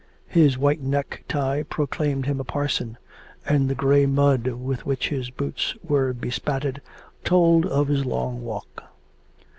His 0.29 0.57
white 0.57 0.81
neck 0.81 1.23
tie 1.27 1.61
proclaimed 1.61 2.25
him 2.25 2.39
a 2.39 2.43
parson, 2.43 2.97
and 3.45 3.69
the 3.69 3.75
grey 3.75 4.07
mud 4.07 4.47
with 4.47 4.83
which 4.83 5.09
his 5.09 5.29
boots 5.29 5.75
were 5.83 6.11
bespattered 6.11 6.81
told 7.23 7.67
of 7.67 7.87
his 7.87 8.03
long 8.03 8.41
walk. 8.41 8.85